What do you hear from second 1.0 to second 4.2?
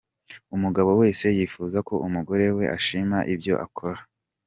wese yifuza ko umugore we ashima ibyo akora.